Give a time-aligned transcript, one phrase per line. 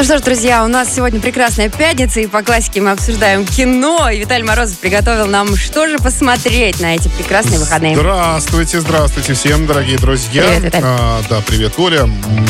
[0.00, 4.08] Ну что ж, друзья, у нас сегодня прекрасная пятница, и по классике мы обсуждаем кино.
[4.08, 7.94] И Виталий Морозов приготовил нам, что же посмотреть на эти прекрасные выходные.
[7.94, 10.42] Здравствуйте, здравствуйте всем, дорогие друзья.
[10.42, 10.86] Привет, Виталий.
[10.88, 12.08] А, да, привет, Оля.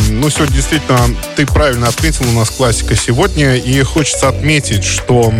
[0.08, 1.00] Ну, сегодня действительно,
[1.34, 3.56] ты правильно отметил, у нас классика сегодня.
[3.56, 5.32] И хочется отметить, что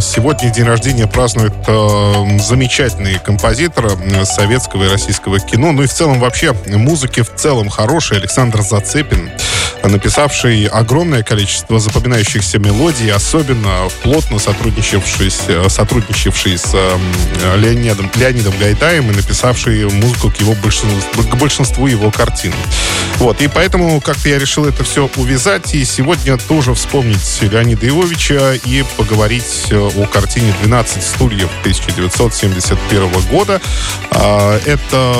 [0.00, 5.72] сегодня день рождения празднует э, замечательный композитор м, советского и российского кино.
[5.72, 9.32] Ну и в целом вообще музыки в целом хороший Александр Зацепин
[9.88, 19.10] написавший огромное количество запоминающихся мелодий, особенно плотно сотрудничавший, с- сотрудничавший с эм, Леонидом, Леонидом Гайдаем
[19.10, 22.52] и написавший музыку к, его большинству, к большинству его картин.
[23.18, 28.54] Вот, и поэтому как-то я решил это все увязать, и сегодня тоже вспомнить Леонида Ивовича
[28.64, 33.60] и поговорить э, о картине «12 стульев» 1971 года.
[34.10, 35.14] А, Это,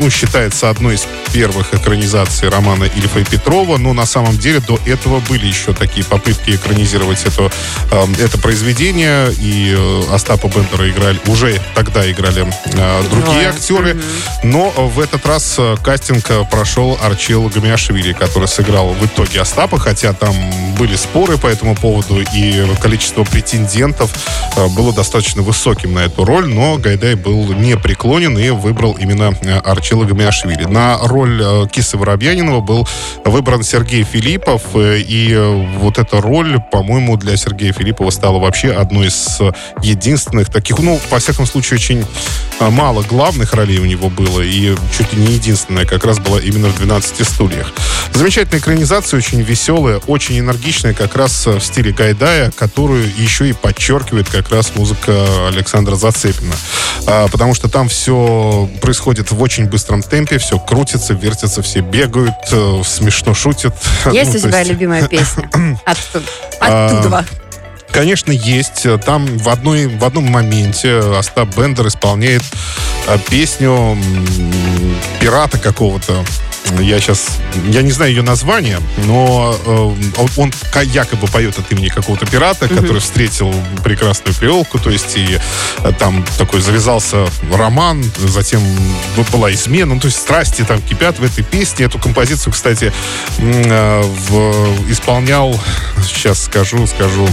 [0.00, 4.78] ну, считается одной из первых экранизаций романа Ильфа и Петрова, но на самом деле до
[4.86, 7.50] этого были еще такие попытки экранизировать это,
[7.90, 13.48] э, это произведение, и э, Остапа Бендера играли, уже тогда играли э, другие Двое.
[13.48, 14.00] актеры,
[14.42, 20.12] но в этот раз э, кастинг прошел Арчил Гамиашвили, который сыграл в итоге Остапа, хотя
[20.12, 20.34] там
[20.78, 24.12] были споры по этому поводу, и количество претендентов
[24.76, 30.04] было достаточно высоким на эту роль, но Гайдай был не преклонен и выбрал именно Арчила
[30.04, 30.64] Гамиашвили.
[30.64, 32.86] На роль Кисы Воробьянинова был
[33.24, 38.72] выбран Сергей Филиппов, э, и э, вот эта роль, по-моему, для Сергея Филиппова стала вообще
[38.72, 42.04] одной из э, единственных таких, ну, во всяком случае, очень
[42.60, 46.68] мало главных ролей у него было, и чуть ли не единственная как раз была именно
[46.70, 47.72] в «12 стульях».
[48.14, 54.28] Замечательная экранизация, очень веселая, очень энергичная, как раз в стиле Гайдая, которую еще и подчеркивает
[54.28, 56.54] как раз музыка Александра Зацепина.
[57.06, 62.34] А, потому что там все происходит в очень быстром темпе, все крутится, вертится, все бегают,
[62.84, 63.57] смешно шутят.
[64.12, 65.48] Есть Ну, у тебя есть- любимая песня?
[65.84, 66.24] Оттуда.
[66.60, 67.24] А, Оттуда.
[67.90, 68.86] Конечно, есть.
[69.04, 72.42] Там в, одной, в одном моменте Остап Бендер исполняет
[73.06, 73.96] э, песню
[75.20, 76.24] пирата какого-то.
[76.80, 77.28] Я сейчас...
[77.70, 80.52] Я не знаю ее название, но э, он,
[80.84, 85.38] якобы поет от имени какого-то пирата, который встретил прекрасную креолку, то есть и
[85.82, 88.62] э, там такой завязался роман, затем
[89.32, 91.86] была измена, ну, то есть страсти там кипят в этой песне.
[91.86, 92.92] Эту композицию, кстати,
[93.38, 95.58] э, в- исполнял,
[96.04, 97.28] сейчас скажу, скажу,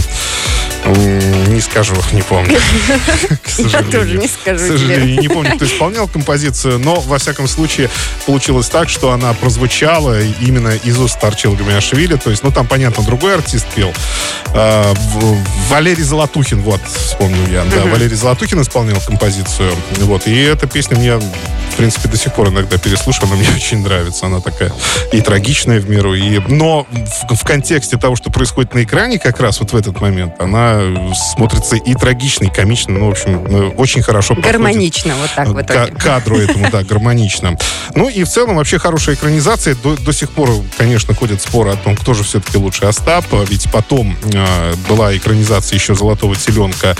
[1.76, 2.58] скажу, не помню.
[3.42, 3.92] К Я сожалению.
[3.92, 7.90] тоже не скажу К сожалению, не помню, кто исполнял композицию, но, во всяком случае,
[8.24, 12.16] получилось так, что она прозвучала именно из уст Арчила Гамиашвили.
[12.16, 13.92] То есть, ну, там, понятно, другой артист пел.
[14.54, 14.94] А,
[15.68, 17.64] Валерий Золотухин, вот, вспомнил я.
[17.64, 19.72] Да, Валерий Золотухин исполнял композицию.
[19.98, 23.82] Вот, и эта песня мне, в принципе, до сих пор иногда переслушиваю, она мне очень
[23.82, 24.26] нравится.
[24.26, 24.72] Она такая
[25.12, 26.38] и трагичная в меру, и...
[26.48, 26.86] Но
[27.28, 30.80] в, в контексте того, что происходит на экране как раз вот в этот момент, она
[31.14, 32.94] смотрится и трагично, и комично.
[32.98, 35.92] Ну, в общем, э, очень хорошо Гармонично, вот так в к- итоге.
[35.96, 37.56] кадру этому, да, гармонично.
[37.94, 39.74] Ну и в целом вообще хорошая экранизация.
[39.82, 43.24] До, до сих пор, конечно, ходят споры о том, кто же все-таки лучше Остап.
[43.48, 46.94] Ведь потом э, была экранизация еще «Золотого теленка»,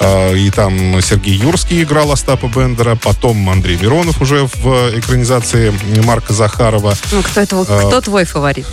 [0.00, 5.72] э, и там Сергей Юрский играл Остапа Бендера, потом Андрей Миронов уже в экранизации
[6.04, 6.94] Марка Захарова.
[7.10, 7.56] Ну, кто это?
[7.68, 8.66] А, Кто твой фаворит?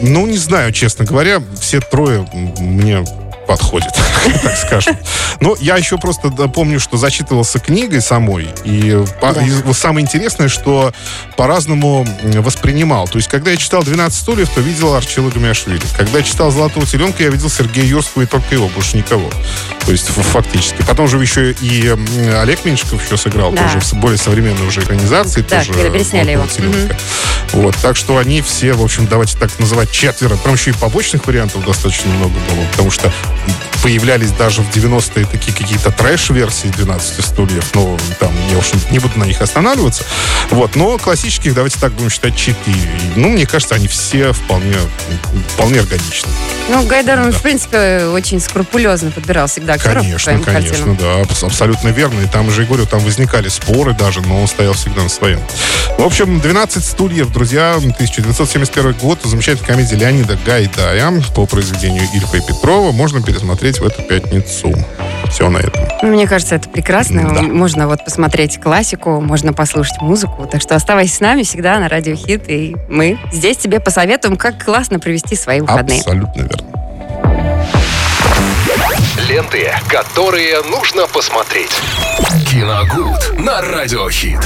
[0.00, 2.26] Ну, не знаю, честно говоря, все трое
[2.58, 3.04] мне
[3.50, 3.92] подходят,
[4.44, 4.96] так скажем.
[5.40, 9.34] Но я еще просто помню, что зачитывался книгой самой, и, Да.
[9.74, 10.92] самое интересное, что
[11.36, 12.06] по-разному
[12.36, 13.08] воспринимал.
[13.08, 15.80] То есть, когда я читал «12 стульев», то видел Арчила Гамиашвили.
[15.96, 19.28] Когда я читал «Золотого теленка», я видел Сергея Юрского и только его, больше никого.
[19.84, 20.82] То есть, фактически.
[20.86, 21.96] Потом же еще и
[22.40, 23.64] Олег Меньшиков еще сыграл, Да.
[23.64, 25.42] тоже в более современной уже экранизации.
[25.42, 26.44] Да, тоже пере- пересняли его.
[26.46, 26.96] «Золотого теленка».
[27.52, 30.36] Вот, так что они все, в общем, давайте так называть, четверо.
[30.36, 33.12] Там еще и побочных вариантов достаточно много было, потому что
[33.82, 37.64] появлялись даже в 90-е такие какие-то трэш-версии 12 стульев.
[37.74, 40.04] Ну, там, я уж не буду на них останавливаться.
[40.50, 42.76] Вот, но классических, давайте так будем считать, 4.
[43.16, 44.76] Ну, мне кажется, они все вполне,
[45.54, 46.28] вполне органичны.
[46.68, 50.96] Ну, Гайдар, он, в принципе, очень скрупулезно подбирал всегда актеров Конечно, конечно, картинам.
[50.96, 52.20] да, абс- абсолютно верно.
[52.20, 55.40] И там уже, говорю, там возникали споры даже, но он стоял всегда на своем.
[55.98, 62.40] В общем, 12 стульев, друзья, 1971 год, замечательная комедия Леонида Гайдая по произведению Ильфа и
[62.40, 64.72] Петрова можно пересмотреть в эту пятницу.
[65.30, 65.82] Все на этом.
[66.02, 67.32] Ну, Мне кажется, это прекрасно.
[67.32, 67.42] Да.
[67.42, 70.46] Можно вот посмотреть классику, можно послушать музыку.
[70.50, 74.64] Так что оставайся с нами всегда на Радио Хит, и мы здесь тебе посоветуем, как
[74.64, 76.00] классно провести свои выходные.
[76.00, 76.66] Абсолютно верно.
[79.28, 81.70] Ленты, которые нужно посмотреть.
[82.50, 84.40] Киногуд на Радиохит.